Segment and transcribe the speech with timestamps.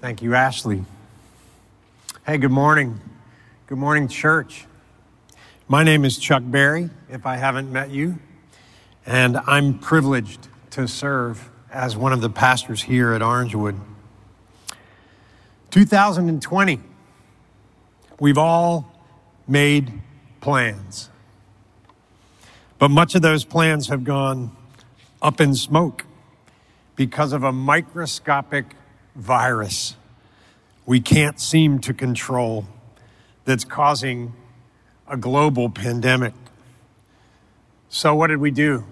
[0.00, 0.86] Thank you, Ashley.
[2.24, 3.02] Hey, good morning.
[3.66, 4.64] Good morning, church.
[5.68, 8.18] My name is Chuck Berry, if I haven't met you,
[9.04, 13.78] and I'm privileged to serve as one of the pastors here at Orangewood.
[15.68, 16.80] 2020,
[18.18, 18.90] we've all
[19.46, 20.00] made
[20.40, 21.10] plans,
[22.78, 24.56] but much of those plans have gone
[25.20, 26.06] up in smoke
[26.96, 28.64] because of a microscopic
[29.14, 29.96] virus
[30.90, 32.66] we can't seem to control
[33.44, 34.34] that's causing
[35.06, 36.34] a global pandemic.
[37.88, 38.84] So, what did we do?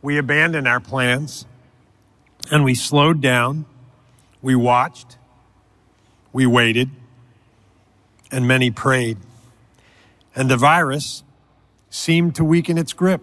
[0.00, 1.44] We abandoned our plans
[2.52, 3.64] and we slowed down,
[4.42, 5.18] we watched,
[6.32, 6.90] we waited,
[8.30, 9.18] and many prayed.
[10.36, 11.24] And the virus
[11.90, 13.22] seemed to weaken its grip.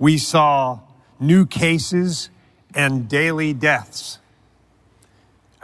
[0.00, 0.80] We saw
[1.20, 2.30] new cases
[2.74, 4.18] and daily deaths.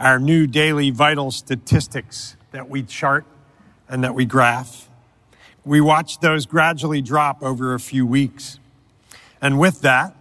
[0.01, 3.23] Our new daily vital statistics that we chart
[3.87, 4.89] and that we graph.
[5.63, 8.57] We watched those gradually drop over a few weeks.
[9.43, 10.15] And with that,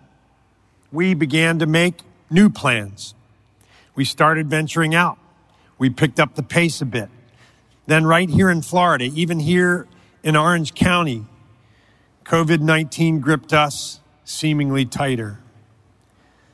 [0.93, 3.15] we began to make new plans.
[3.95, 5.17] We started venturing out.
[5.79, 7.09] We picked up the pace a bit.
[7.87, 9.89] Then, right here in Florida, even here
[10.23, 11.25] in Orange County,
[12.27, 15.41] COVID 19 gripped us seemingly tighter.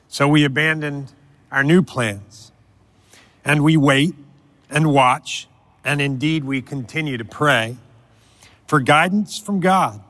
[0.06, 1.10] So we abandoned
[1.50, 2.52] our new plans
[3.46, 4.12] and we wait
[4.68, 5.48] and watch,
[5.84, 7.76] and indeed we continue to pray
[8.66, 10.00] for guidance from God.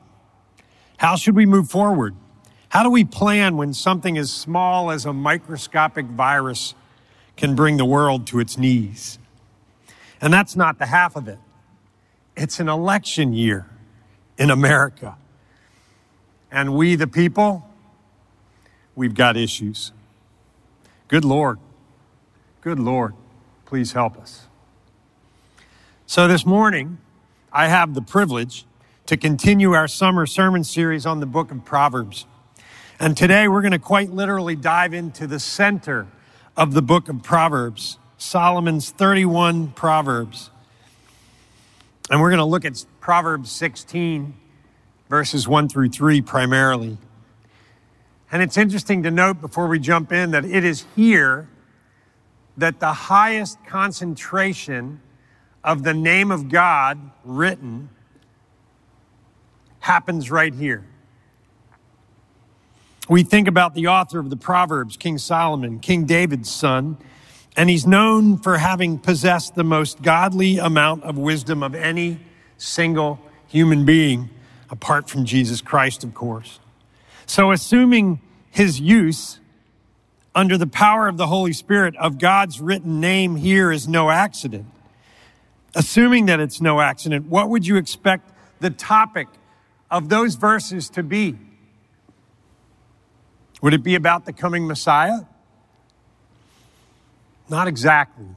[0.97, 2.15] How should we move forward?
[2.69, 6.73] How do we plan when something as small as a microscopic virus
[7.37, 9.19] can bring the world to its knees?
[10.19, 11.37] And that's not the half of it.
[12.35, 13.67] It's an election year
[14.39, 15.15] in America.
[16.51, 17.69] And we, the people,
[18.95, 19.91] we've got issues.
[21.07, 21.59] Good Lord.
[22.61, 23.13] Good Lord.
[23.67, 24.47] Please help us.
[26.05, 26.99] So this morning,
[27.51, 28.65] I have the privilege
[29.07, 32.25] to continue our summer sermon series on the book of Proverbs.
[32.97, 36.07] And today we're going to quite literally dive into the center
[36.55, 40.49] of the book of Proverbs, Solomon's 31 Proverbs.
[42.09, 44.33] And we're going to look at Proverbs 16,
[45.09, 46.97] verses 1 through 3 primarily.
[48.31, 51.49] And it's interesting to note before we jump in that it is here
[52.57, 54.99] that the highest concentration
[55.63, 57.89] of the name of God written
[59.79, 60.85] happens right here.
[63.09, 66.97] We think about the author of the Proverbs, King Solomon, King David's son,
[67.55, 72.19] and he's known for having possessed the most godly amount of wisdom of any
[72.57, 74.29] single human being,
[74.69, 76.59] apart from Jesus Christ, of course.
[77.25, 78.19] So, assuming
[78.49, 79.39] his use
[80.37, 84.67] under the power of the Holy Spirit of God's written name here is no accident,
[85.73, 89.27] assuming that it's no accident, what would you expect the topic
[89.89, 91.35] of those verses to be?
[93.63, 95.21] Would it be about the coming Messiah?
[97.49, 98.27] Not exactly.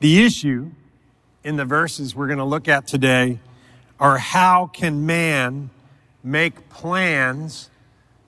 [0.00, 0.70] The issue
[1.44, 3.40] in the verses we're going to look at today
[4.00, 5.68] are how can man
[6.24, 7.68] make plans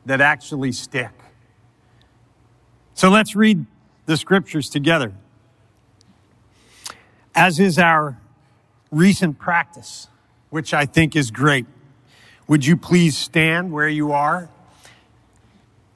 [0.05, 1.09] that actually stick?
[2.98, 3.64] So let's read
[4.04, 5.14] the scriptures together.
[7.34, 8.19] As is our
[8.91, 10.09] recent practice,
[10.50, 11.66] which I think is great.
[12.47, 14.50] Would you please stand where you are?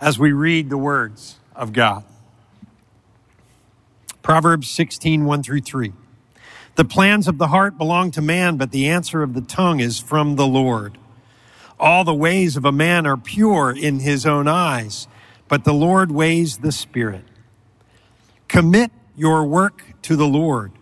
[0.03, 2.03] as we read the words of God.
[4.21, 5.93] Proverbs 16, 1 through 3.
[6.75, 10.01] The plans of the heart belong to man, but the answer of the tongue is
[10.01, 10.99] from the Lord.
[11.79, 15.07] All the ways of a man are pure in his own eyes,
[15.53, 17.27] but the Lord weighs the spirit.
[18.49, 20.73] Commit your work to the Lord,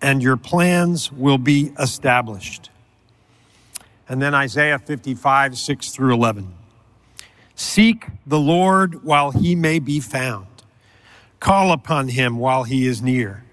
[0.00, 2.68] and your plans will be established.
[4.08, 6.52] And then Isaiah 55, 6 through 11.
[7.54, 10.48] Seek the Lord while he may be found.
[11.38, 13.44] Call upon him while he is near.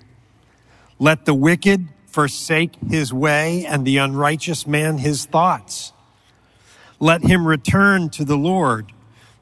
[0.98, 5.94] Let the wicked forsake his way and the unrighteous man his thoughts.
[7.00, 8.92] Let him return to the Lord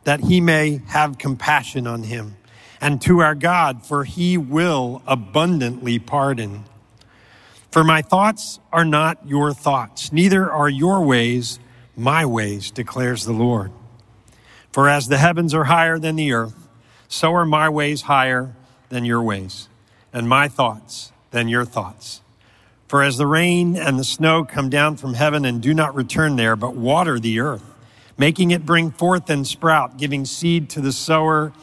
[0.08, 2.38] that he may have compassion on him
[2.80, 6.64] and to our God, for he will abundantly pardon.
[7.72, 11.60] For my thoughts are not your thoughts, neither are your ways
[11.98, 13.74] my ways, declares the Lord.
[14.72, 16.70] For as the heavens are higher than the earth,
[17.10, 18.56] so are my ways higher
[18.88, 19.68] than your ways,
[20.14, 22.22] and my thoughts than your thoughts.
[22.88, 26.38] For as the rain and the snow come down from heaven and do not return
[26.38, 27.74] there, but water the earth,
[28.18, 31.54] making it bring forth and sprout, giving seed to the sower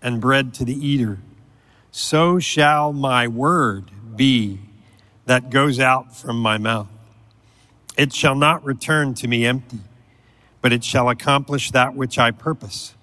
[0.00, 1.18] and bread to the eater,
[1.90, 4.60] so shall my word be
[5.24, 6.88] that goes out from my mouth.
[7.96, 9.80] It shall not return to me empty,
[10.60, 12.94] but it shall accomplish that which I purpose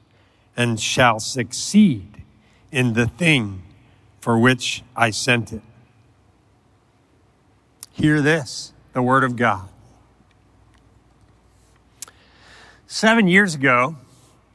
[0.56, 2.24] and shall succeed
[2.72, 3.64] in the thing
[4.22, 5.62] for which I sent it.
[7.92, 9.68] Hear this, the word of God.
[12.94, 13.96] Seven years ago,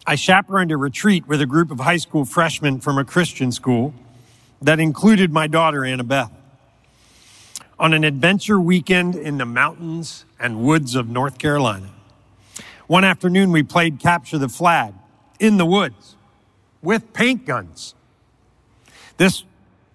[0.06, 3.92] I chaperoned a retreat with a group of high school freshmen from a Christian school
[4.62, 6.30] that included my daughter, Annabeth.
[7.80, 11.90] On an adventure weekend in the mountains and woods of North Carolina.
[12.86, 14.94] One afternoon, we played capture the flag
[15.40, 16.14] in the woods
[16.80, 17.96] with paint guns.
[19.16, 19.42] This,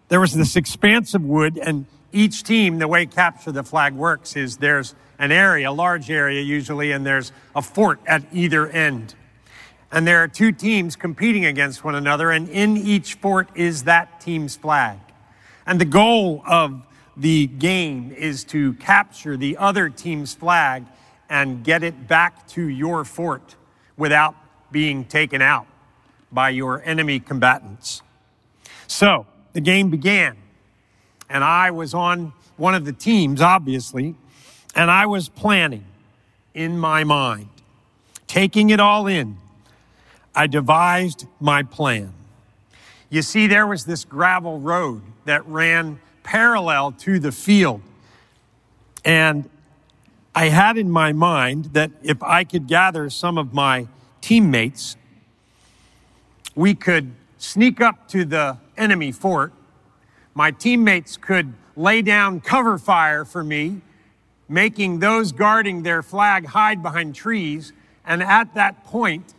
[0.10, 4.36] there was this expanse of wood and each team, the way capture the flag works
[4.36, 9.16] is there's an area, a large area usually, and there's a fort at either end.
[9.90, 14.20] And there are two teams competing against one another, and in each fort is that
[14.20, 15.00] team's flag.
[15.66, 16.86] And the goal of
[17.16, 20.84] the game is to capture the other team's flag
[21.30, 23.56] and get it back to your fort
[23.96, 24.36] without
[24.74, 25.68] being taken out
[26.34, 28.02] by your enemy combatants.
[28.88, 30.36] So the game began,
[31.30, 34.16] and I was on one of the teams, obviously,
[34.75, 35.86] and I was planning
[36.54, 37.50] in my mind,
[38.28, 39.38] taking it all in.
[40.36, 42.14] I devised my plan.
[43.10, 47.81] You see, there was this gravel road that ran parallel to the field.
[49.06, 49.50] And
[50.34, 53.88] I had in my mind that if I could gather some of my
[54.22, 54.98] teammates,
[56.56, 59.54] we could sneak up to the enemy fort.
[60.34, 63.81] My teammates could lay down cover fire for me,
[64.54, 67.74] making those guarding their flag hide behind trees.
[68.06, 69.34] And at that point,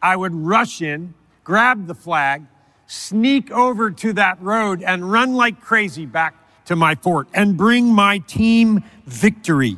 [0.00, 1.12] I would rush in,
[1.44, 2.46] grab the flag,
[2.86, 6.34] sneak over to that road and run like crazy back
[6.64, 9.76] to my fort and bring my team victory.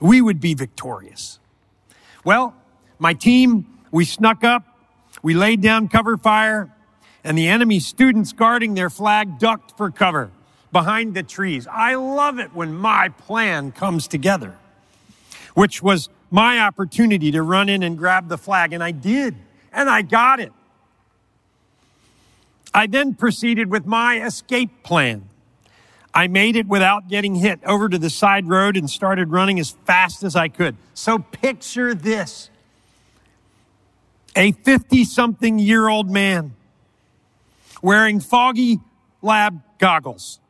[0.00, 1.38] We would be victorious.
[2.22, 2.54] Well,
[2.98, 4.62] my team, we snuck up,
[5.22, 6.70] we laid down cover fire,
[7.22, 10.30] and the enemy students guarding their flag ducked for cover
[10.74, 11.66] behind the trees.
[11.70, 14.56] I love it when my plan comes together,
[15.54, 19.36] which was my opportunity to run in and grab the flag, and I did,
[19.72, 20.52] and I got it.
[22.74, 25.28] I then proceeded with my escape plan.
[26.12, 29.70] I made it without getting hit over to the side road and started running as
[29.84, 30.76] fast as I could.
[30.92, 32.50] So picture this.
[34.34, 36.54] A 50 something year old man
[37.80, 38.80] wearing foggy
[39.22, 40.40] lab goggles,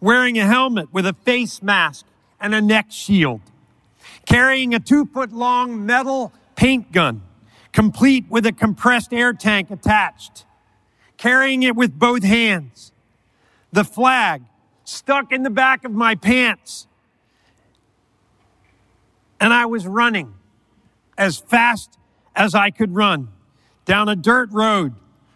[0.00, 2.06] wearing a helmet with a face mask
[2.40, 3.40] and a neck shield,
[4.26, 7.22] carrying a two foot long metal paint gun,
[7.72, 10.44] complete with a compressed air tank attached
[11.20, 12.92] carrying it with both hands.
[13.72, 14.42] The flag
[14.84, 16.86] stuck in the back of my pants.
[19.38, 20.32] And I was running
[21.18, 21.98] as fast
[22.34, 23.28] as I could run
[23.84, 24.94] down a dirt road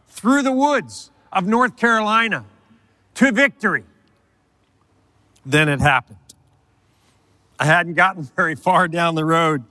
[0.08, 2.46] through the woods of North Carolina
[3.16, 3.84] to victory.
[5.46, 6.18] Then it happened.
[7.58, 9.64] I hadn't gotten very far down the road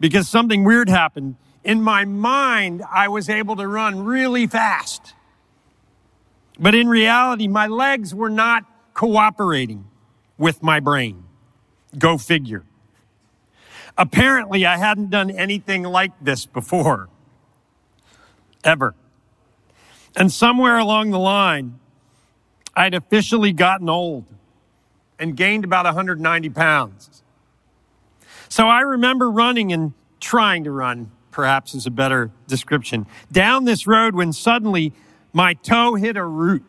[0.00, 1.36] because something weird happened.
[1.64, 5.14] In my mind, I was able to run really fast.
[6.58, 9.84] But in reality, my legs were not cooperating
[10.36, 11.24] with my brain.
[11.96, 12.64] Go figure.
[13.96, 17.08] Apparently, I hadn't done anything like this before.
[18.64, 18.94] Ever.
[20.16, 21.78] And somewhere along the line,
[22.74, 24.24] I'd officially gotten old
[25.18, 27.22] and gained about 190 pounds.
[28.48, 33.86] So I remember running and trying to run, perhaps is a better description, down this
[33.86, 34.92] road when suddenly
[35.32, 36.64] my toe hit a root.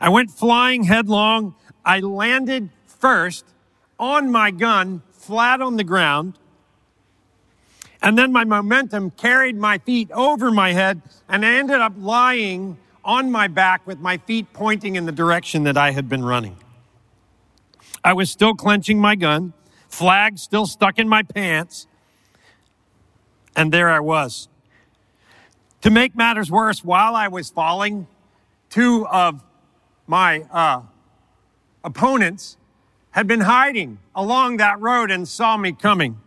[0.00, 1.54] I went flying headlong.
[1.84, 3.44] I landed first
[3.98, 6.38] on my gun, flat on the ground.
[8.02, 12.78] And then my momentum carried my feet over my head, and I ended up lying
[13.04, 16.56] on my back with my feet pointing in the direction that I had been running.
[18.02, 19.52] I was still clenching my gun,
[19.88, 21.86] flag still stuck in my pants,
[23.54, 24.48] and there I was,
[25.82, 28.06] to make matters worse, while I was falling,
[28.68, 29.42] two of
[30.06, 30.82] my uh,
[31.82, 32.56] opponents
[33.12, 36.20] had been hiding along that road and saw me coming.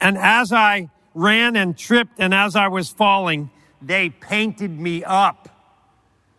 [0.00, 3.50] And as I ran and tripped and as I was falling,
[3.80, 5.48] they painted me up.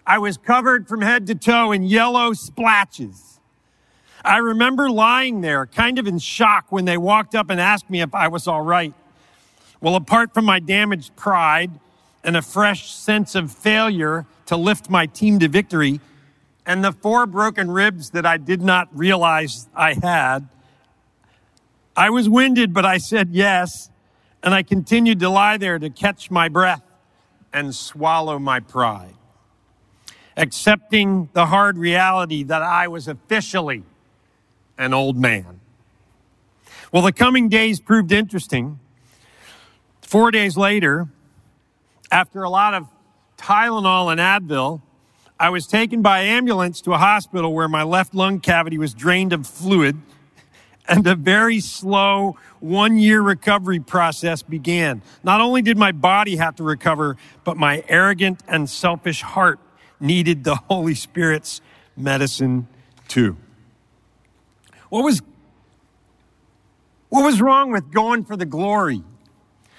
[0.05, 3.39] I was covered from head to toe in yellow splatches.
[4.23, 8.01] I remember lying there, kind of in shock, when they walked up and asked me
[8.01, 8.93] if I was all right.
[9.79, 11.71] Well, apart from my damaged pride,
[12.23, 15.99] and a fresh sense of failure to lift my team to victory,
[16.65, 20.47] and the four broken ribs that I did not realize I had,
[21.95, 23.89] I was winded, but I said yes,
[24.43, 26.83] and I continued to lie there to catch my breath
[27.51, 29.15] and swallow my pride.
[30.37, 33.83] Accepting the hard reality that I was officially
[34.81, 35.59] an old man.
[36.91, 38.79] Well, the coming days proved interesting.
[40.01, 41.07] Four days later,
[42.11, 42.87] after a lot of
[43.37, 44.81] Tylenol and Advil,
[45.39, 49.33] I was taken by ambulance to a hospital where my left lung cavity was drained
[49.33, 49.97] of fluid
[50.87, 55.01] and a very slow one year recovery process began.
[55.23, 59.59] Not only did my body have to recover, but my arrogant and selfish heart
[59.99, 61.61] needed the Holy Spirit's
[61.95, 62.67] medicine
[63.07, 63.37] too.
[64.91, 65.21] What was,
[67.07, 69.01] what was wrong with going for the glory?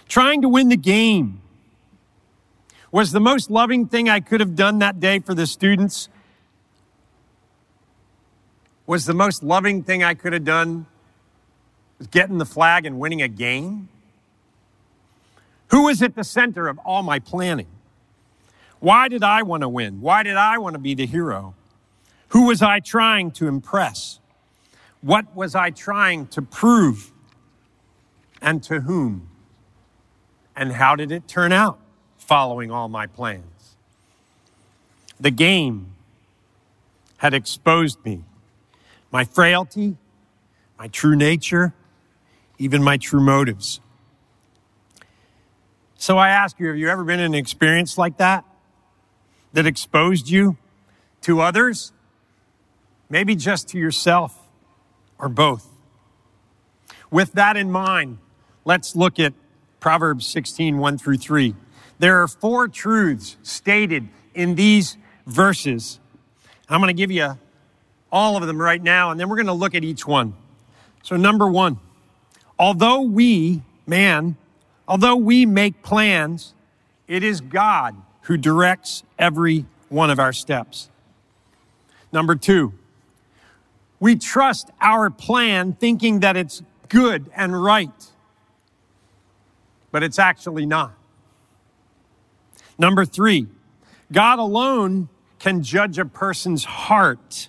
[0.08, 1.42] Trying to win the game?
[2.90, 6.08] Was the most loving thing I could have done that day for the students?
[8.86, 10.86] Was the most loving thing I could have done
[11.98, 13.90] was getting the flag and winning a game?
[15.68, 17.68] Who was at the center of all my planning?
[18.80, 20.00] Why did I want to win?
[20.00, 21.54] Why did I want to be the hero?
[22.28, 24.18] Who was I trying to impress?
[25.02, 27.10] What was I trying to prove?
[28.40, 29.28] And to whom?
[30.56, 31.78] And how did it turn out
[32.16, 33.76] following all my plans?
[35.20, 35.94] The game
[37.18, 38.24] had exposed me,
[39.12, 39.96] my frailty,
[40.78, 41.74] my true nature,
[42.58, 43.80] even my true motives.
[45.96, 48.44] So I ask you, have you ever been in an experience like that?
[49.52, 50.56] That exposed you
[51.20, 51.92] to others?
[53.08, 54.41] Maybe just to yourself
[55.22, 55.68] or both.
[57.10, 58.18] With that in mind,
[58.64, 59.32] let's look at
[59.80, 61.54] Proverbs 16, 1 through 3.
[61.98, 66.00] There are four truths stated in these verses.
[66.68, 67.38] I'm going to give you
[68.10, 70.34] all of them right now, and then we're going to look at each one.
[71.02, 71.78] So, number one,
[72.58, 74.36] although we, man,
[74.88, 76.54] although we make plans,
[77.06, 80.88] it is God who directs every one of our steps.
[82.12, 82.72] Number two,
[84.02, 88.10] we trust our plan thinking that it's good and right,
[89.92, 90.92] but it's actually not.
[92.76, 93.46] Number three,
[94.10, 97.48] God alone can judge a person's heart,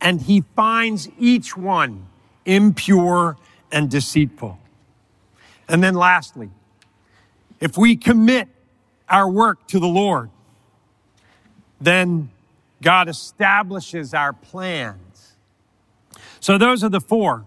[0.00, 2.06] and he finds each one
[2.46, 3.36] impure
[3.70, 4.58] and deceitful.
[5.68, 6.48] And then lastly,
[7.60, 8.48] if we commit
[9.10, 10.30] our work to the Lord,
[11.82, 12.30] then
[12.80, 15.09] God establishes our plans.
[16.40, 17.44] So those are the four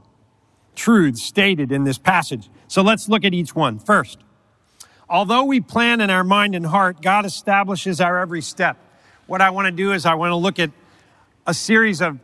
[0.76, 2.50] truths stated in this passage.
[2.68, 3.80] So let's look at each one.
[3.80, 4.20] First,
[5.10, 8.78] although we plan in our mind and heart, God establishes our every step.
[9.28, 10.72] What I want to do is I want to look at
[11.46, 12.20] a series of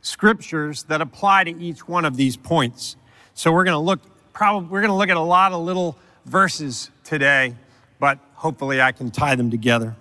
[0.00, 2.96] scriptures that apply to each one of these points.
[3.34, 4.00] So we're going to look
[4.32, 7.54] probably we're going to look at a lot of little verses today,
[7.98, 9.96] but hopefully I can tie them together.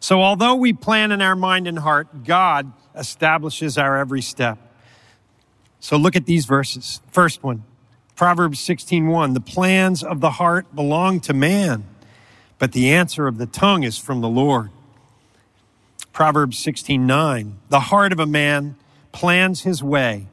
[0.00, 4.58] So although we plan in our mind and heart, God establishes our every step.
[5.84, 7.02] So look at these verses.
[7.10, 7.62] First one,
[8.16, 11.84] Proverbs 16:1, the plans of the heart belong to man,
[12.58, 14.70] but the answer of the tongue is from the Lord.
[16.10, 18.76] Proverbs 16:9, the heart of a man
[19.12, 20.26] plans his way,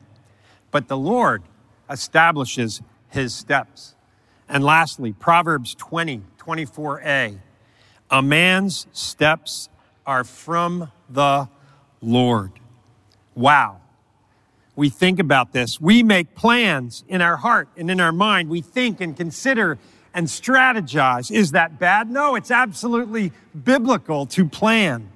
[0.71, 1.43] but the Lord
[1.89, 3.93] establishes his steps.
[4.47, 7.41] And lastly, Proverbs 20, 24a.
[8.09, 9.67] A man's steps
[10.05, 11.49] are from the
[11.99, 12.53] Lord.
[13.35, 13.80] Wow.
[14.75, 15.81] We think about this.
[15.81, 18.49] We make plans in our heart and in our mind.
[18.49, 19.77] We think and consider
[20.13, 21.31] and strategize.
[21.31, 22.09] Is that bad?
[22.09, 23.31] No, it's absolutely
[23.63, 25.09] biblical to plan.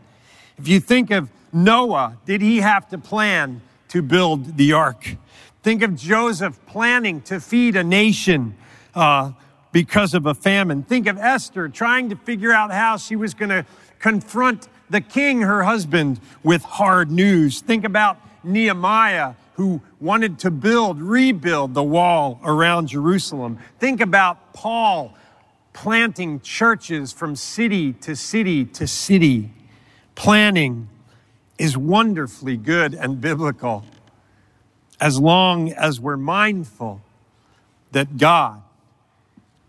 [0.57, 5.15] If you think of Noah, did he have to plan to build the ark?
[5.63, 8.55] Think of Joseph planning to feed a nation
[8.93, 9.31] uh,
[9.71, 10.83] because of a famine.
[10.83, 13.65] Think of Esther trying to figure out how she was going to
[13.99, 17.61] confront the king, her husband, with hard news.
[17.61, 23.57] Think about Nehemiah, who wanted to build, rebuild the wall around Jerusalem.
[23.79, 25.17] Think about Paul
[25.71, 29.51] planting churches from city to city to city.
[30.13, 30.89] Planning
[31.57, 33.85] is wonderfully good and biblical
[34.99, 37.01] as long as we're mindful
[37.91, 38.61] that God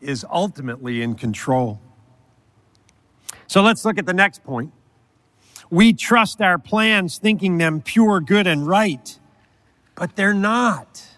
[0.00, 1.80] is ultimately in control.
[3.46, 4.72] So let's look at the next point.
[5.70, 9.18] We trust our plans thinking them pure, good, and right,
[9.96, 11.08] but they're not.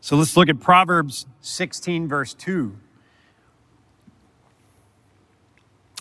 [0.00, 2.74] So let's look at Proverbs 16, verse 2.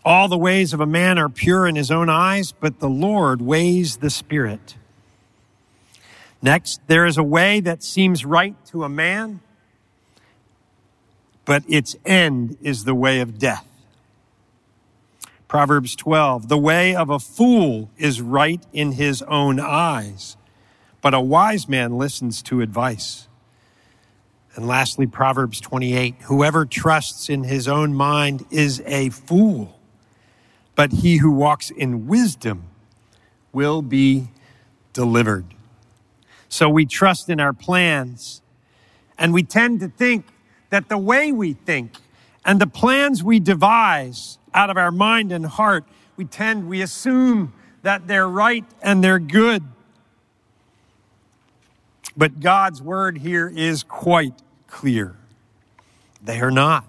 [0.06, 3.42] All the ways of a man are pure in his own eyes, but the Lord
[3.42, 4.76] weighs the spirit.
[6.42, 9.42] Next, there is a way that seems right to a man,
[11.44, 13.66] but its end is the way of death.
[15.50, 20.38] Proverbs 12, the way of a fool is right in his own eyes,
[21.02, 23.28] but a wise man listens to advice.
[24.56, 29.80] And lastly, Proverbs 28, whoever trusts in his own mind is a fool,
[30.76, 32.64] but he who walks in wisdom
[33.54, 34.30] will be
[34.94, 35.46] delivered.
[36.50, 38.42] So we trust in our plans.
[39.18, 40.26] And we tend to think
[40.70, 41.94] that the way we think
[42.44, 45.86] and the plans we devise out of our mind and heart,
[46.18, 47.54] we tend, we assume
[47.84, 49.64] that they're right and they're good.
[52.16, 54.34] But God's word here is quite
[54.68, 55.16] clear.
[56.22, 56.86] They are not.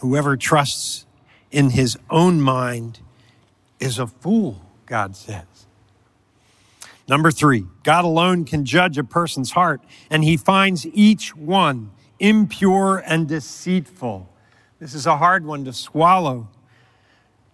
[0.00, 1.06] Whoever trusts
[1.50, 3.00] in his own mind
[3.78, 5.44] is a fool, God says.
[7.08, 13.02] Number three, God alone can judge a person's heart, and he finds each one impure
[13.04, 14.28] and deceitful.
[14.78, 16.48] This is a hard one to swallow,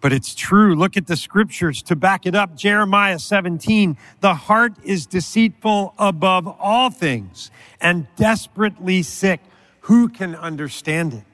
[0.06, 0.76] but it's true.
[0.76, 2.54] Look at the scriptures to back it up.
[2.56, 9.40] Jeremiah 17, the heart is deceitful above all things and desperately sick.
[9.80, 11.25] Who can understand it?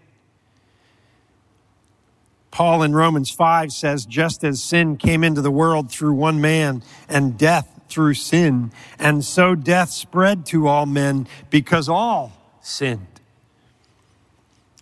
[2.50, 6.82] Paul in Romans 5 says, just as sin came into the world through one man
[7.10, 8.72] and death through sin.
[8.98, 13.20] And so death spread to all men because all sinned.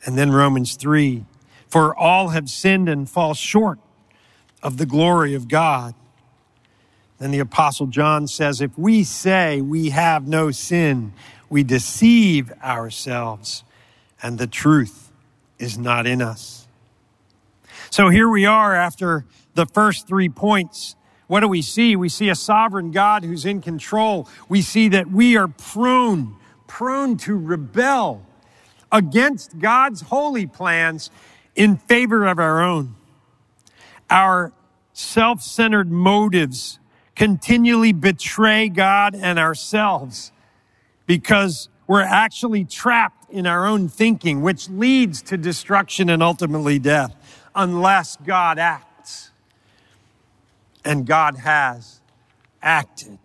[0.06, 1.24] And then Romans 3
[1.70, 3.78] For all have sinned and fall short
[4.62, 5.94] of the glory of God.
[7.18, 11.12] Then the Apostle John says, If we say we have no sin,
[11.48, 13.62] we deceive ourselves,
[14.22, 15.12] and the truth
[15.58, 16.66] is not in us.
[17.90, 19.24] So here we are after
[19.54, 20.96] the first three points
[21.30, 21.94] what do we see?
[21.94, 24.28] We see a sovereign God who's in control.
[24.48, 26.34] We see that we are prone,
[26.66, 28.26] prone to rebel
[28.90, 31.08] against God's holy plans
[31.60, 32.94] in favor of our own.
[34.08, 34.54] Our
[34.94, 36.78] self centered motives
[37.14, 40.32] continually betray God and ourselves
[41.04, 47.14] because we're actually trapped in our own thinking, which leads to destruction and ultimately death
[47.54, 49.30] unless God acts.
[50.82, 52.00] And God has
[52.62, 53.18] acted.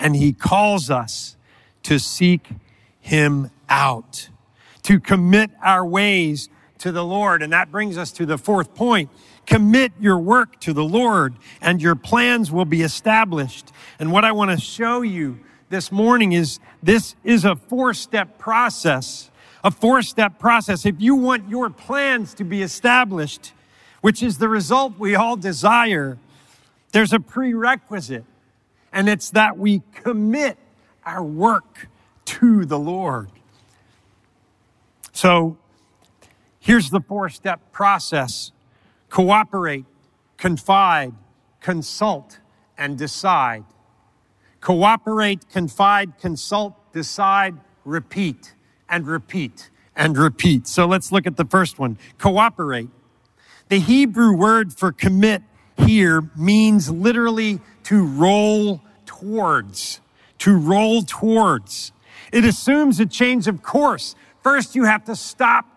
[0.00, 1.36] And He calls us
[1.82, 2.48] to seek
[3.02, 4.30] Him out,
[4.84, 6.48] to commit our ways
[6.84, 7.42] to the Lord.
[7.42, 9.08] And that brings us to the fourth point.
[9.46, 13.72] Commit your work to the Lord, and your plans will be established.
[13.98, 18.38] And what I want to show you this morning is this is a four step
[18.38, 19.30] process.
[19.64, 20.84] A four step process.
[20.84, 23.54] If you want your plans to be established,
[24.02, 26.18] which is the result we all desire,
[26.92, 28.26] there's a prerequisite,
[28.92, 30.58] and it's that we commit
[31.06, 31.88] our work
[32.26, 33.30] to the Lord.
[35.12, 35.56] So
[36.64, 38.50] here's the four step process
[39.10, 39.84] cooperate,
[40.36, 41.12] confide,
[41.60, 42.40] consult,
[42.76, 43.64] and decide.
[44.60, 48.54] Cooperate, confide, consult, decide, repeat,
[48.88, 50.66] and repeat, and repeat.
[50.66, 52.88] So let's look at the first one cooperate.
[53.68, 55.42] The Hebrew word for commit
[55.76, 60.00] here means literally to roll towards,
[60.38, 61.92] to roll towards.
[62.32, 64.14] It assumes a change of course.
[64.42, 65.73] First, you have to stop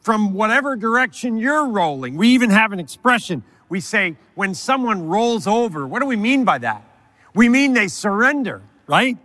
[0.00, 2.16] from whatever direction you're rolling.
[2.16, 3.42] We even have an expression.
[3.68, 6.84] We say, when someone rolls over, what do we mean by that?
[7.34, 9.16] We mean they surrender, right?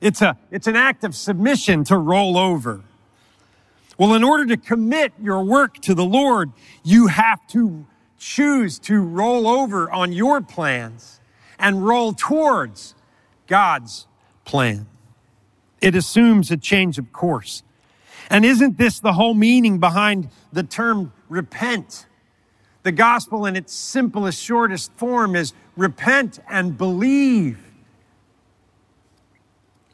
[0.00, 2.82] It's, a, it's an act of submission to roll over.
[3.98, 7.86] Well, in order to commit your work to the Lord, you have to
[8.18, 11.20] choose to roll over on your plans
[11.58, 12.94] and roll towards
[13.46, 14.06] God's
[14.44, 14.86] plan.
[15.80, 17.62] It assumes a change of course.
[18.30, 22.06] And isn't this the whole meaning behind the term repent?
[22.82, 27.58] The gospel in its simplest, shortest form is repent and believe.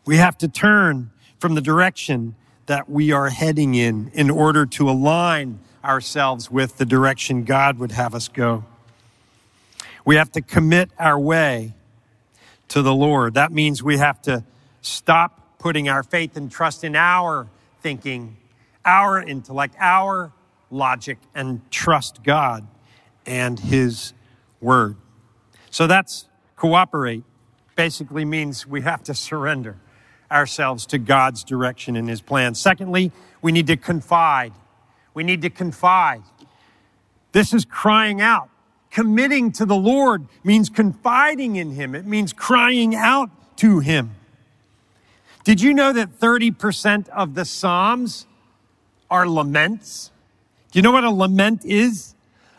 [0.05, 2.35] We have to turn from the direction
[2.67, 7.93] that we are heading in in order to align ourselves with the direction God would
[7.93, 8.65] have us go.
[10.05, 11.75] We have to commit our way
[12.69, 13.35] to the Lord.
[13.35, 14.45] That means we have to
[14.83, 17.47] stop putting our faith and trust in our
[17.83, 18.37] thinking,
[18.85, 20.33] our intellect, our
[20.71, 22.67] logic, and trust God
[23.27, 24.13] and His
[24.61, 24.97] Word.
[25.71, 27.25] So that's cooperate.
[27.77, 29.77] Basically means we have to surrender
[30.31, 32.55] ourselves to God's direction and His plan.
[32.55, 33.13] Secondly,
[33.43, 34.53] we need to confide
[35.15, 36.23] We need to confide.
[37.33, 38.49] This is crying out.
[38.91, 41.95] Committing to the Lord means confiding in Him.
[41.95, 44.15] It means crying out to Him.
[45.51, 48.29] Did you know that 30% of the Psalms
[49.11, 50.13] are laments?
[50.71, 52.15] Do you know what a lament is?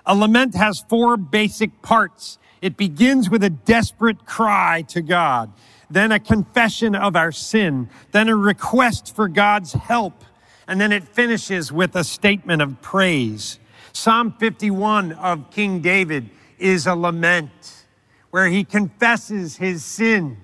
[0.06, 2.38] A lament has four basic parts.
[2.62, 5.54] It begins with a desperate cry to God,
[5.90, 10.26] then a confession of our sin, then a request for God's help,
[10.68, 13.58] and then it finishes with a statement of praise.
[13.94, 17.86] Psalm 51 of King David is a lament
[18.32, 20.36] where he confesses his sin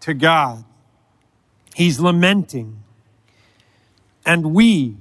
[0.00, 0.64] to God.
[1.74, 2.82] He's lamenting.
[4.24, 4.96] And we,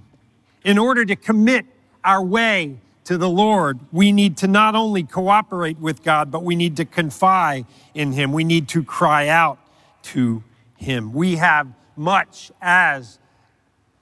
[0.65, 1.65] in order to commit
[2.03, 6.55] our way to the Lord, we need to not only cooperate with God, but we
[6.55, 8.33] need to confide in Him.
[8.33, 9.59] We need to cry out
[10.03, 10.43] to
[10.77, 11.13] Him.
[11.13, 13.19] We have much as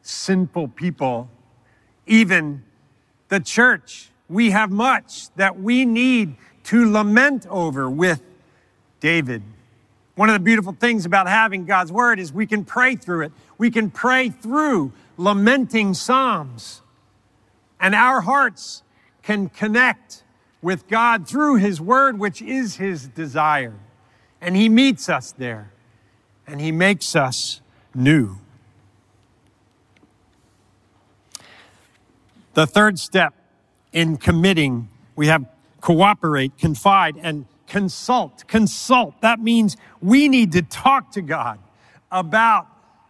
[0.01, 1.29] sinful people,
[2.07, 2.63] even
[3.27, 4.09] the church.
[4.29, 8.21] We have much that we need to lament over with
[8.99, 9.43] David.
[10.21, 13.31] One of the beautiful things about having God's word is we can pray through it.
[13.57, 16.83] We can pray through lamenting Psalms.
[17.79, 18.83] And our hearts
[19.23, 20.21] can connect
[20.61, 23.73] with God through His Word, which is His desire.
[24.39, 25.71] And He meets us there,
[26.45, 27.61] and He makes us
[27.95, 28.37] new.
[32.53, 33.33] The third step
[33.91, 35.47] in committing, we have
[35.81, 38.47] cooperate, confide, and consult.
[38.47, 39.19] Consult.
[39.21, 41.59] That means we need to talk to God
[42.11, 42.67] about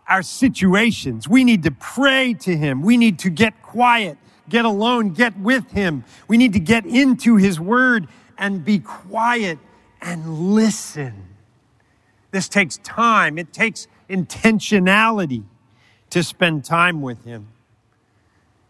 [0.07, 1.27] our situations.
[1.27, 2.81] We need to pray to Him.
[2.81, 4.17] We need to get quiet
[4.51, 6.03] get alone, get with Him.
[6.27, 9.57] We need to get into His Word and be quiet
[10.01, 11.29] and listen.
[12.29, 15.43] This takes time, it takes intentionality
[16.11, 17.47] to spend time with Him,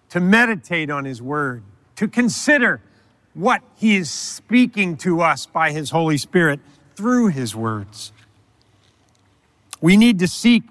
[0.10, 1.64] to meditate on His Word,
[1.96, 2.82] to consider
[3.34, 6.60] what He is speaking to us by His Holy Spirit
[6.96, 8.12] through His words.
[9.80, 10.63] We need to seek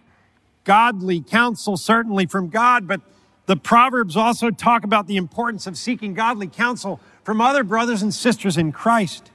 [0.65, 3.01] godly counsel, certainly from God, but
[3.47, 8.15] the Proverbs also talk about the importance of seeking godly counsel from other brothers and
[8.15, 9.31] sisters in Christ.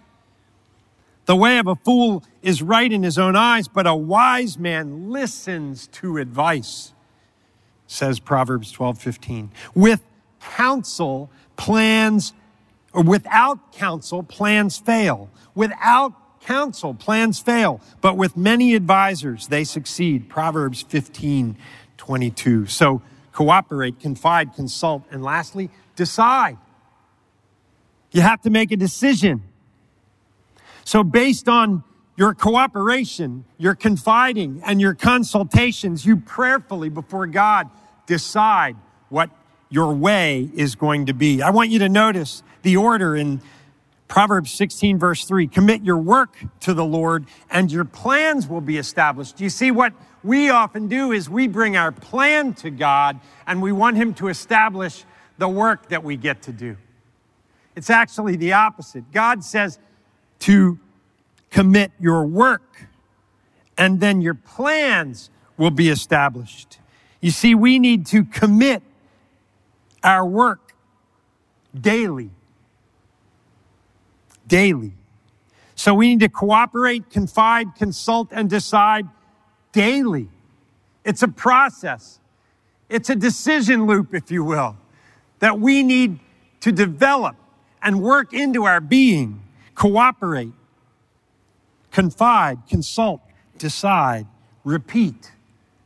[1.26, 5.10] The way of a fool is right in his own eyes, but a wise man
[5.10, 6.94] listens to advice,
[7.88, 9.52] says Proverbs 12 15.
[9.74, 10.02] With
[10.40, 12.34] counsel, plans,
[12.96, 15.30] or without counsel, plans fail.
[15.54, 17.82] Without counsel, plans fail.
[18.00, 20.30] But with many advisors, they succeed.
[20.30, 21.58] Proverbs 15
[21.98, 22.68] 22.
[22.68, 23.02] So,
[23.34, 26.58] cooperate, confide, consult, and lastly, decide.
[28.12, 29.44] You have to make a decision.
[30.86, 31.84] So, based on
[32.16, 37.70] your cooperation, your confiding, and your consultations, you prayerfully before God
[38.06, 38.78] decide
[39.10, 39.30] what
[39.70, 41.42] your way is going to be.
[41.42, 43.42] I want you to notice the order in
[44.08, 48.78] Proverbs 16, verse 3 commit your work to the Lord, and your plans will be
[48.78, 49.38] established.
[49.38, 53.62] Do you see what we often do is we bring our plan to God and
[53.62, 55.06] we want Him to establish
[55.38, 56.78] the work that we get to do.
[57.76, 59.12] It's actually the opposite.
[59.12, 59.80] God says
[60.40, 60.80] to
[61.50, 62.88] commit your work
[63.78, 66.80] and then your plans will be established.
[67.22, 68.82] You see, we need to commit
[70.06, 70.74] our work
[71.80, 72.30] daily.
[74.48, 74.94] Daily.
[75.74, 79.08] So we need to cooperate, confide, consult, and decide
[79.74, 80.30] daily.
[81.04, 82.20] It's a process.
[82.88, 84.78] It's a decision loop, if you will,
[85.40, 86.20] that we need
[86.62, 87.36] to develop
[87.82, 89.42] and work into our being,
[89.74, 90.54] cooperate,
[91.92, 93.22] confide, consult,
[93.58, 94.28] decide,
[94.64, 95.32] repeat,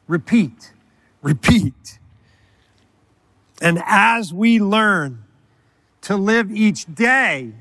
[0.07, 0.73] repeat,
[1.21, 1.99] repeat.
[3.61, 5.23] And as we learn
[6.01, 7.53] to live each day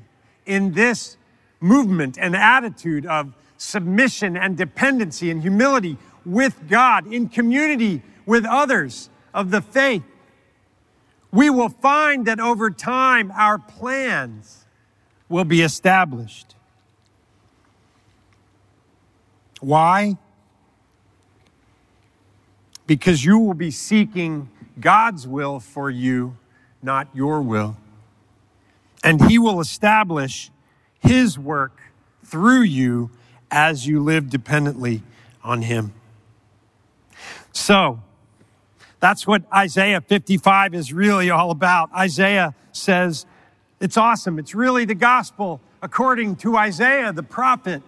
[0.45, 1.17] in this
[1.59, 9.09] movement and attitude of submission and dependency and humility, with God, in community with others
[9.33, 10.03] of the faith,
[11.31, 14.65] we will find that over time our plans
[15.27, 16.55] will be established.
[19.59, 20.17] Why?
[22.87, 24.49] Because you will be seeking
[24.81, 26.37] God's will for you,
[26.81, 27.77] not your will.
[29.03, 30.51] And He will establish
[30.99, 31.79] His work
[32.23, 33.09] through you
[33.51, 35.03] as you live dependently
[35.43, 35.93] on Him.
[37.51, 38.01] So,
[38.99, 41.89] that's what Isaiah 55 is really all about.
[41.93, 43.25] Isaiah says,
[43.79, 44.39] it's awesome.
[44.39, 47.81] It's really the gospel according to Isaiah the prophet.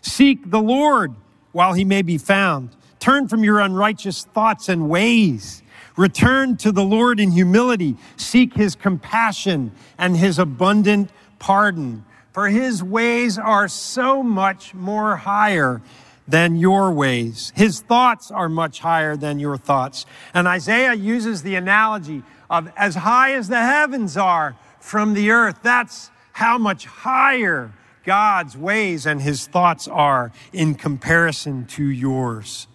[0.00, 1.14] Seek the Lord
[1.52, 2.70] while he may be found.
[2.98, 5.62] Turn from your unrighteous thoughts and ways.
[5.96, 7.96] Return to the Lord in humility.
[8.16, 12.04] Seek his compassion and his abundant pardon.
[12.32, 15.82] For his ways are so much more higher
[16.28, 17.52] than your ways.
[17.56, 20.06] His thoughts are much higher than your thoughts.
[20.32, 25.58] And Isaiah uses the analogy of as high as the heavens are from the earth.
[25.62, 27.72] That's how much higher
[28.04, 32.66] God's ways and his thoughts are in comparison to yours.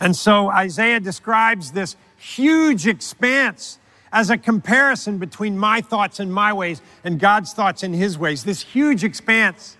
[0.00, 3.78] And so Isaiah describes this huge expanse
[4.12, 8.44] as a comparison between my thoughts and my ways and God's thoughts and his ways,
[8.44, 9.76] this huge expanse.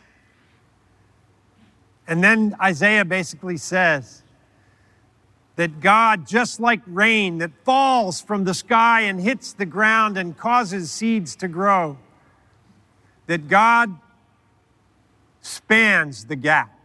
[2.07, 4.23] And then Isaiah basically says
[5.57, 10.37] that God, just like rain that falls from the sky and hits the ground and
[10.37, 11.97] causes seeds to grow,
[13.27, 13.97] that God
[15.41, 16.77] spans the gap.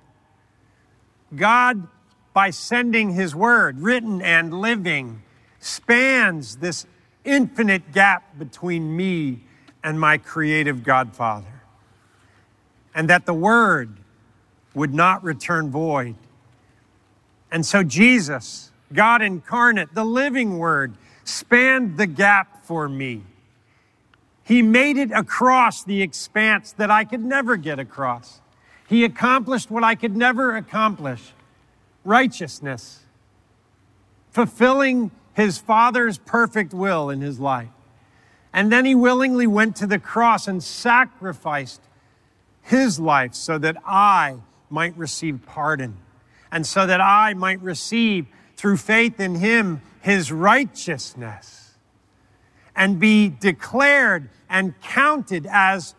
[1.35, 1.87] God,
[2.33, 5.23] by sending his word, written and living,
[5.59, 6.85] spans this
[7.23, 9.41] infinite gap between me
[9.83, 11.61] and my creative Godfather.
[12.95, 13.97] And that the word
[14.73, 16.15] would not return void.
[17.51, 23.23] And so Jesus, God incarnate, the living word, spanned the gap for me.
[24.43, 28.41] He made it across the expanse that I could never get across.
[28.87, 31.33] He accomplished what I could never accomplish
[32.03, 33.01] righteousness,
[34.31, 37.69] fulfilling his Father's perfect will in his life.
[38.51, 41.81] And then he willingly went to the cross and sacrificed
[42.61, 44.37] his life so that I
[44.69, 45.97] might receive pardon
[46.51, 48.25] and so that I might receive
[48.55, 51.77] through faith in him his righteousness
[52.75, 55.95] and be declared and counted as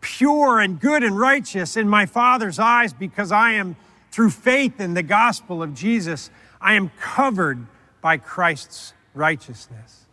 [0.00, 3.76] pure and good and righteous in my Father's eyes because I am,
[4.10, 7.66] through faith in the gospel of Jesus, I am covered
[8.00, 10.06] by Christ's righteousness.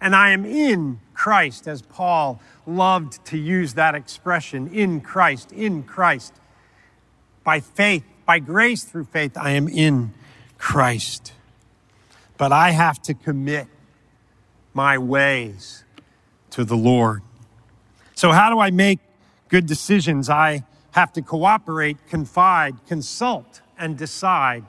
[0.00, 5.82] And I am in Christ, as Paul loved to use that expression in Christ, in
[5.82, 6.34] Christ.
[7.44, 10.12] By faith, by grace through faith, I am in
[10.58, 11.32] Christ.
[12.36, 13.68] But I have to commit
[14.74, 15.84] my ways
[16.50, 17.22] to the Lord.
[18.14, 19.00] So, how do I make
[19.48, 24.64] good decisions, I have to cooperate, confide, consult, and decide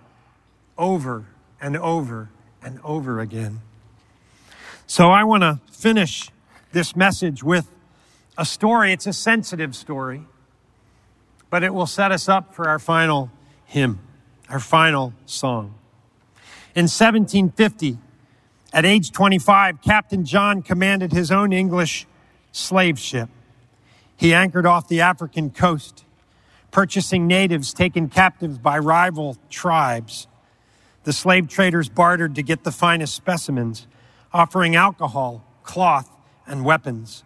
[0.78, 1.26] over
[1.60, 2.30] and over
[2.64, 3.62] and over again.
[4.86, 6.30] So I want to finish
[6.72, 7.70] this message with
[8.38, 8.94] a story.
[8.94, 10.24] It's a sensitive story,
[11.50, 13.32] but it will set us up for our final
[13.66, 14.00] hymn,
[14.50, 15.74] our final song.
[16.76, 17.98] In 1750,
[18.74, 22.06] at age 25, Captain John commanded his own English
[22.52, 23.30] slave ship.
[24.16, 26.04] He anchored off the African coast,
[26.72, 30.28] purchasing natives taken captives by rival tribes.
[31.08, 33.88] The slave traders bartered to get the finest specimens,
[34.34, 36.14] offering alcohol, cloth,
[36.46, 37.24] and weapons.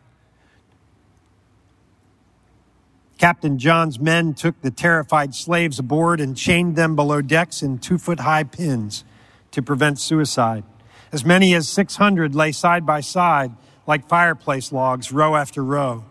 [3.17, 7.97] Captain John's men took the terrified slaves aboard and chained them below decks in two
[7.97, 9.03] foot high pins
[9.49, 10.63] to prevent suicide.
[11.11, 13.51] As many as 600 lay side by side
[13.87, 16.05] like fireplace logs, row after row.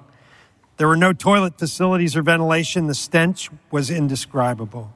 [0.76, 2.88] There were no toilet facilities or ventilation.
[2.88, 4.92] The stench was indescribable.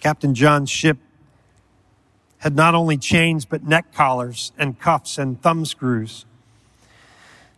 [0.00, 0.98] Captain John's ship
[2.38, 6.24] had not only chains, but neck collars and cuffs and thumb screws.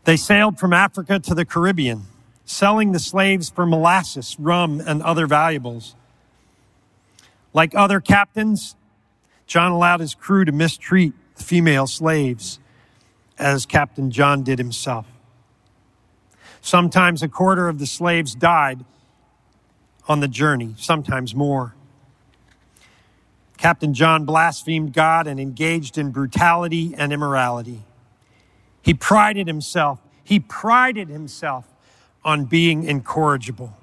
[0.05, 2.07] They sailed from Africa to the Caribbean,
[2.45, 5.95] selling the slaves for molasses, rum, and other valuables.
[7.53, 8.77] Like other captains,
[9.47, 12.59] John allowed his crew to mistreat the female slaves,
[13.39, 15.07] as Captain John did himself.
[16.63, 18.85] Sometimes a quarter of the slaves died
[20.09, 21.75] on the journey, sometimes more.
[23.61, 27.83] Captain John blasphemed God and engaged in brutality and immorality.
[28.81, 31.67] He prided himself, he prided himself
[32.25, 33.77] on being incorrigible.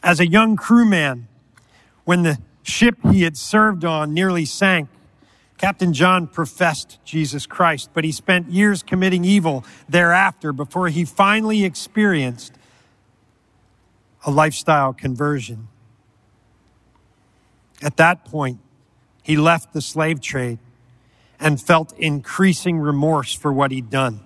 [0.00, 1.26] As a young crewman,
[2.04, 4.88] when the ship he had served on nearly sank,
[5.58, 11.64] Captain John professed Jesus Christ, but he spent years committing evil thereafter before he finally
[11.64, 12.54] experienced
[14.24, 15.66] a lifestyle conversion.
[17.82, 18.60] At that point,
[19.22, 20.58] he left the slave trade
[21.40, 24.20] and felt increasing remorse for what he'd done.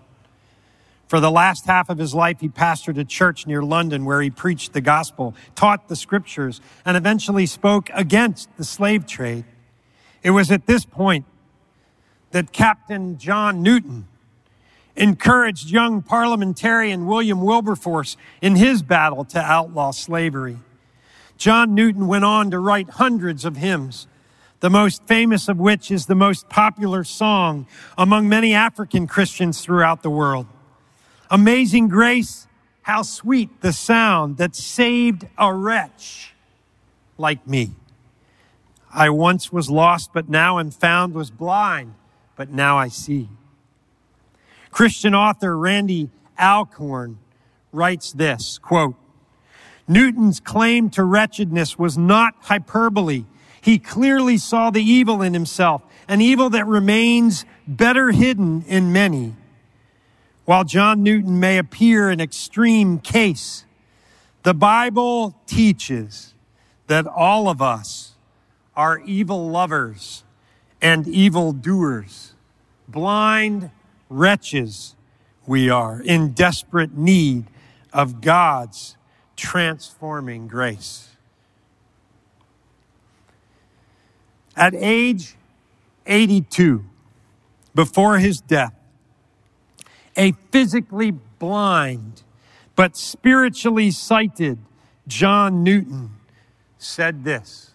[1.09, 4.29] For the last half of his life, he pastored a church near London where he
[4.29, 9.45] preached the gospel, taught the scriptures, and eventually spoke against the slave trade.
[10.23, 11.25] It was at this point
[12.33, 14.09] that Captain John Newton
[14.97, 20.59] encouraged young parliamentarian William Wilberforce in his battle to outlaw slavery.
[21.37, 24.07] John Newton went on to write hundreds of hymns,
[24.61, 27.66] the most famous of which is the most popular song
[27.99, 30.46] among many African Christians throughout the world.
[31.31, 32.46] Amazing grace,
[32.83, 36.35] how sweet the sound that saved a wretch
[37.18, 37.72] like me.
[38.92, 41.94] I once was lost, but now am found, was blind,
[42.35, 43.29] but now I see.
[44.70, 47.18] Christian author Randy Alcorn
[47.72, 48.94] writes this quote,
[49.88, 53.25] Newton's claim to wretchedness was not hyperbole.
[53.61, 59.35] He clearly saw the evil in himself, an evil that remains better hidden in many.
[60.44, 63.64] While John Newton may appear an extreme case,
[64.44, 66.35] the Bible teaches
[66.87, 68.14] that all of us
[68.77, 70.22] are evil lovers
[70.81, 72.35] and evil doers,
[72.87, 73.70] blind
[74.09, 74.94] wretches
[75.46, 77.46] we are, in desperate need
[77.92, 78.96] of God's
[79.37, 81.09] transforming grace.
[84.57, 85.37] At age
[86.07, 86.85] 82,
[87.75, 88.75] before his death,
[90.16, 92.22] a physically blind
[92.75, 94.59] but spiritually sighted
[95.07, 96.11] John Newton
[96.79, 97.70] said this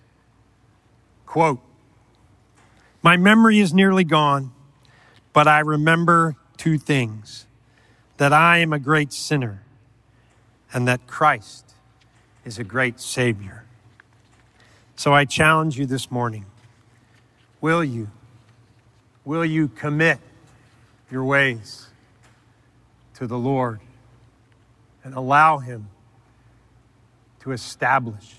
[1.26, 1.60] quote,
[3.02, 4.52] My memory is nearly gone,
[5.34, 7.46] but I remember two things
[8.18, 9.64] that I am a great sinner
[10.74, 11.74] and that Christ
[12.46, 13.66] is a great Savior.
[14.96, 16.46] So I challenge you this morning
[17.60, 18.10] will you?
[19.24, 20.20] Will you commit
[21.12, 21.88] your ways
[23.16, 23.80] to the Lord
[25.04, 25.90] and allow Him
[27.42, 28.36] to establish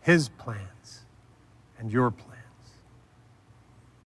[0.00, 1.04] His plans
[1.78, 2.31] and your plans?